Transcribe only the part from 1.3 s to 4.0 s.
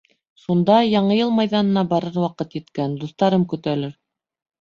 майҙанына барыр ваҡыт еткән, дуҫтарым көтәлер.